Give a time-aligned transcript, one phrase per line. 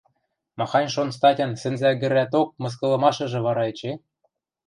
[0.57, 3.91] Махань-шон статян сӹнзӓгӹрӓток мыскылымашыжы вара эче?